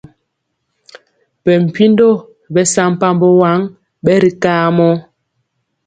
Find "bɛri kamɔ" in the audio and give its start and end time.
4.05-4.87